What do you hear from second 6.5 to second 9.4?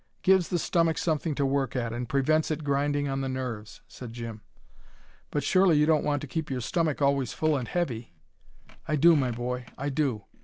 stomach always full and heavy." "I do, my